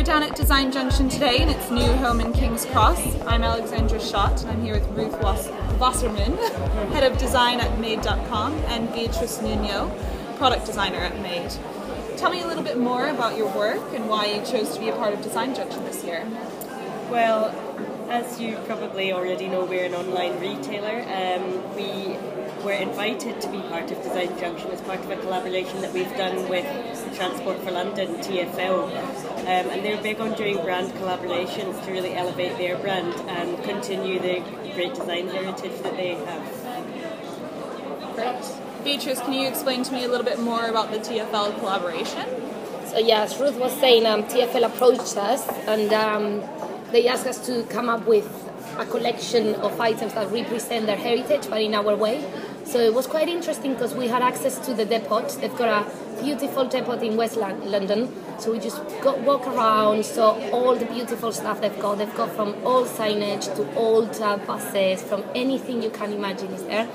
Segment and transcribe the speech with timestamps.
[0.00, 3.20] Design Junction today in its new home in King's Cross.
[3.26, 5.12] I'm Alexandra Schott and I'm here with Ruth
[5.78, 6.38] Wasserman,
[6.88, 9.90] Head of Design at Made.com, and Beatriz Nuño,
[10.38, 11.52] Product Designer at Made.
[12.16, 14.88] Tell me a little bit more about your work and why you chose to be
[14.88, 16.26] a part of Design Junction this year.
[17.10, 17.54] Well,
[18.08, 21.02] as you probably already know, we're an online retailer.
[21.02, 22.16] Um, we
[22.64, 26.14] were invited to be part of Design Junction as part of a collaboration that we've
[26.16, 26.64] done with
[27.16, 28.90] Transport for London, TFL.
[29.40, 34.18] Um, and they're big on doing brand collaborations to really elevate their brand and continue
[34.20, 34.42] the
[34.74, 36.44] great design heritage that they have.
[38.14, 38.84] Great.
[38.84, 42.26] Beatriz, can you explain to me a little bit more about the TFL collaboration?
[42.86, 46.42] So yes, Ruth was saying um, TFL approached us and um,
[46.90, 48.28] they asked us to come up with
[48.78, 52.24] a collection of items that represent their heritage, but in our way.
[52.70, 55.26] So it was quite interesting because we had access to the depot.
[55.26, 58.14] They've got a beautiful depot in West London.
[58.38, 61.98] So we just got walk around, saw all the beautiful stuff they've got.
[61.98, 66.62] They've got from old signage to old uh, buses, from anything you can imagine is
[66.62, 66.88] there.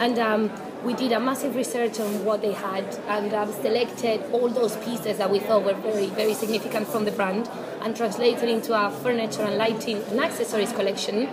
[0.00, 0.50] And um,
[0.84, 5.16] we did a massive research on what they had and um, selected all those pieces
[5.16, 7.48] that we thought were very, very significant from the brand
[7.80, 11.24] and translated into a furniture and lighting and accessories collection.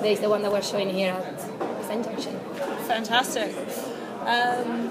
[0.00, 1.57] There is the one that we're showing here at
[1.88, 2.38] Design Junction.
[2.86, 3.56] Fantastic.
[4.26, 4.88] Um,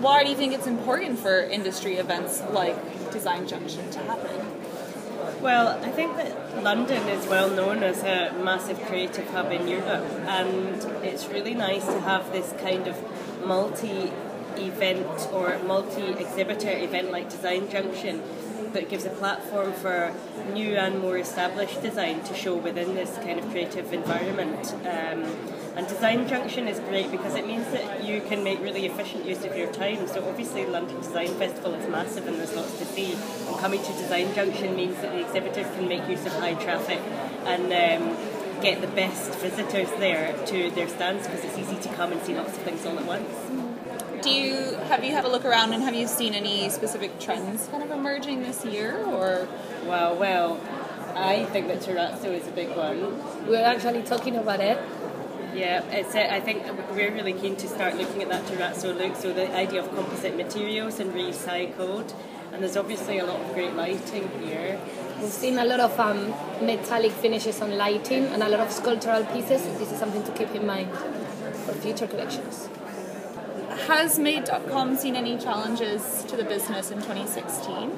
[0.00, 2.76] why do you think it's important for industry events like
[3.12, 5.42] Design Junction to happen?
[5.42, 10.06] Well, I think that London is well known as a massive creative hub in Europe,
[10.26, 12.96] and it's really nice to have this kind of
[13.44, 14.10] multi
[14.56, 18.22] event or multi exhibitor event like Design Junction
[18.72, 20.14] that gives a platform for
[20.52, 24.74] new and more established design to show within this kind of creative environment.
[24.86, 25.24] Um,
[25.76, 29.44] and Design Junction is great because it means that you can make really efficient use
[29.44, 30.08] of your time.
[30.08, 33.12] So obviously London Design Festival is massive and there's lots to see.
[33.12, 36.98] And coming to Design Junction means that the exhibitors can make use of high traffic
[37.44, 42.10] and um, get the best visitors there to their stands because it's easy to come
[42.10, 43.67] and see lots of things all at once.
[44.28, 47.66] Do you have you had a look around and have you seen any specific trends
[47.68, 49.48] kind of emerging this year or?
[49.86, 50.60] Well, well,
[51.14, 52.98] I think that terrazzo is a big one.
[53.46, 54.78] We're actually talking about it
[55.54, 56.14] yeah, it's.
[56.14, 59.16] I think we're really keen to start looking at that terrazzo look.
[59.16, 62.12] So the idea of composite materials and recycled,
[62.52, 64.78] and there's obviously a lot of great lighting here.
[65.18, 69.24] We've seen a lot of um, metallic finishes on lighting and a lot of sculptural
[69.24, 69.62] pieces.
[69.78, 70.92] This is something to keep in mind
[71.64, 72.68] for future collections.
[73.86, 77.90] Has Made.com seen any challenges to the business in 2016?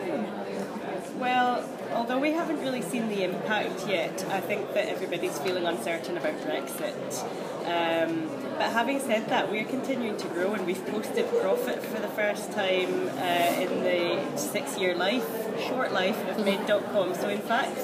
[1.18, 6.16] Well, although we haven't really seen the impact yet, I think that everybody's feeling uncertain
[6.16, 7.24] about Brexit.
[7.66, 12.08] Um, but having said that, we're continuing to grow and we've posted profit for the
[12.08, 15.24] first time uh, in the six year life,
[15.66, 16.44] short life of.
[16.44, 17.14] Made.com.
[17.14, 17.78] So, in fact,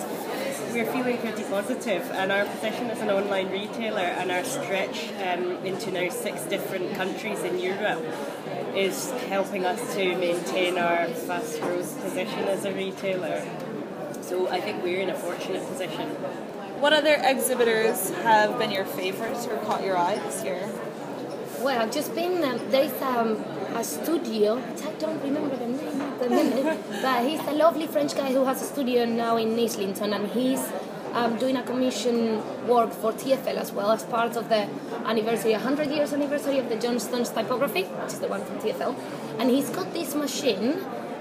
[0.75, 5.65] we're feeling pretty positive and our position as an online retailer and our stretch um,
[5.65, 8.05] into now six different countries in Europe
[8.77, 13.43] is helping us to maintain our fast growth position as a retailer.
[14.21, 16.15] So I think we're in a fortunate position.
[16.81, 20.69] What other exhibitors have been your favourites or caught your eye this year?
[21.61, 23.43] Well, I've just been, um, there's um,
[23.75, 28.15] a studio, I don't remember the name at the minute, but he's a lovely French
[28.15, 30.63] guy who has a studio now in Islington and he's
[31.15, 34.69] um, doing a commission work for TFL as well as part of the
[35.07, 38.95] anniversary, 100 years anniversary of the Johnston's typography, which is the one from TFL.
[39.39, 40.73] And he's got this machine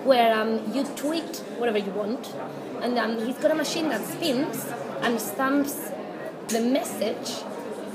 [0.03, 2.35] where um, you tweet whatever you want,
[2.85, 4.63] and um, he's got a machine that spins
[5.01, 5.91] and stamps
[6.49, 7.43] the message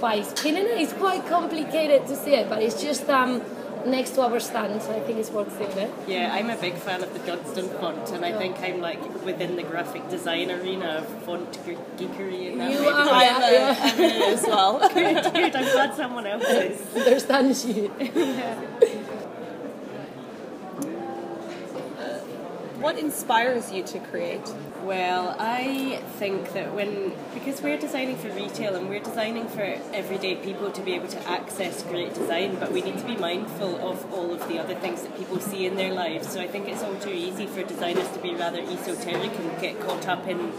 [0.01, 0.81] by spinning it.
[0.81, 3.41] It's quite complicated to see it, but it's just um,
[3.87, 5.91] next to our stand, so I think it's worth seeing it.
[6.09, 9.55] Yeah, I'm a big fan of the Johnston font, and I think I'm like within
[9.55, 11.53] the graphic design arena of font
[11.97, 12.51] geekery.
[12.51, 14.34] And that you are, yeah, yeah.
[14.34, 14.81] as well.
[14.95, 15.57] good, good.
[15.57, 16.97] I'm glad someone else is.
[16.97, 17.93] Understands you.
[18.01, 18.60] yeah.
[22.80, 24.41] What inspires you to create?
[24.84, 29.60] Well, I think that when, because we're designing for retail and we're designing for
[29.92, 33.77] everyday people to be able to access great design, but we need to be mindful
[33.86, 36.32] of all of the other things that people see in their lives.
[36.32, 39.78] So I think it's all too easy for designers to be rather esoteric and get
[39.80, 40.50] caught up in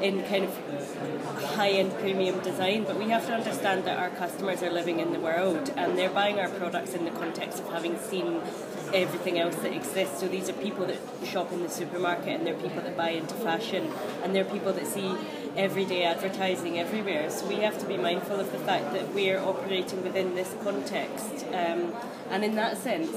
[0.00, 4.62] in kind of high end premium design, but we have to understand that our customers
[4.62, 7.98] are living in the world and they're buying our products in the context of having
[7.98, 8.40] seen
[8.94, 10.20] everything else that exists.
[10.20, 13.34] So these are people that shop in the supermarket and they're people that buy into
[13.34, 13.92] fashion
[14.22, 15.14] and they're people that see
[15.56, 17.30] everyday advertising everywhere.
[17.30, 21.44] So we have to be mindful of the fact that we're operating within this context.
[21.48, 21.92] Um,
[22.30, 23.10] and in that sense,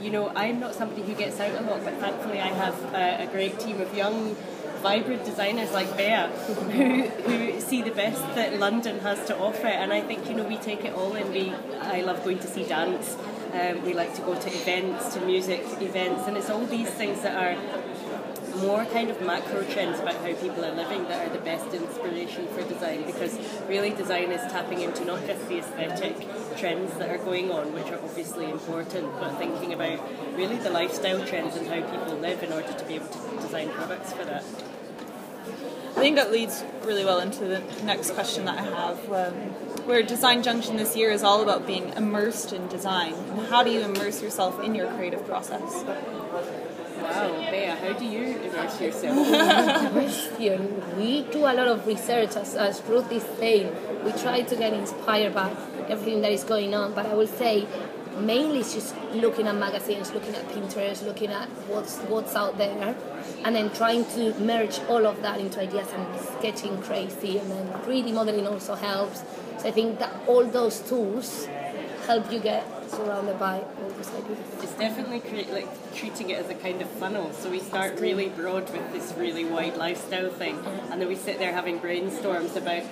[0.00, 3.24] you know, I'm not somebody who gets out a lot, but thankfully I have a,
[3.24, 4.36] a great team of young
[4.78, 9.66] vibrant designers like Bea who, who see the best that London has to offer.
[9.66, 11.30] And I think, you know, we take it all in.
[11.32, 13.16] We, I love going to see dance.
[13.52, 17.22] Um, we like to go to events, to music events, and it's all these things
[17.22, 17.56] that are
[18.58, 22.46] more kind of macro trends about how people are living that are the best inspiration
[22.48, 23.38] for design because
[23.68, 26.16] really design is tapping into not just the aesthetic
[26.56, 30.00] trends that are going on, which are obviously important, but thinking about
[30.36, 33.68] really the lifestyle trends and how people live in order to be able to design
[33.70, 34.44] products for that.
[35.96, 39.12] I think that leads really well into the next question that I have.
[39.12, 39.34] Um,
[39.88, 43.14] where Design Junction this year is all about being immersed in design.
[43.14, 45.84] And how do you immerse yourself in your creative process?
[47.02, 49.92] Wow, Bea, how do you immerse yourself?
[49.92, 50.96] question.
[50.96, 53.74] We do a lot of research, as, as Ruth is saying.
[54.04, 55.50] We try to get inspired by
[55.88, 57.66] everything that is going on, but I will say
[58.20, 62.96] mainly it's just looking at magazines, looking at Pinterest, looking at what's what's out there,
[63.44, 67.66] and then trying to merge all of that into ideas and sketching crazy, and then
[67.84, 69.22] 3D modeling also helps.
[69.58, 71.46] So I think that all those tools
[72.06, 74.38] help you get surrounded by all those ideas.
[74.62, 77.32] It's definitely create, like treating it as a kind of funnel.
[77.32, 80.58] So we start really broad with this really wide lifestyle thing,
[80.90, 82.84] and then we sit there having brainstorms about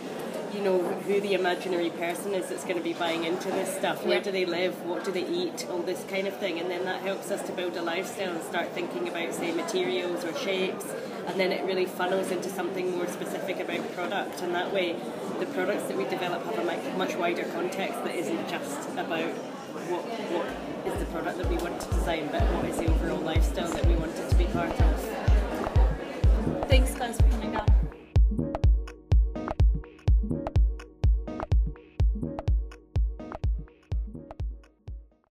[0.56, 4.06] you know who the imaginary person is that's going to be buying into this stuff.
[4.06, 4.74] Where do they live?
[4.86, 5.66] What do they eat?
[5.70, 6.58] All this kind of thing.
[6.58, 10.24] And then that helps us to build a lifestyle and start thinking about say materials
[10.24, 10.86] or shapes.
[11.26, 14.40] And then it really funnels into something more specific about product.
[14.42, 14.96] And that way
[15.38, 19.34] the products that we develop have a much wider context that isn't just about
[19.76, 23.18] what, what is the product that we want to design but what is the overall
[23.20, 25.26] lifestyle that we want it to be part of
[26.68, 27.35] Thanks, guys.